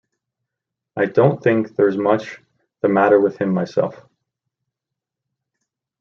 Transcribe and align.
I 0.95 1.05
don’t 1.05 1.43
think 1.43 1.75
there’s 1.75 1.95
much 1.95 2.41
the 2.81 2.89
matter 2.89 3.19
with 3.19 3.37
him 3.37 3.51
myself. 3.53 4.03